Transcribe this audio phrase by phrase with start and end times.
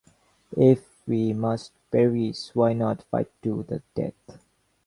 [0.57, 4.43] If we must perish, why not fight to the death?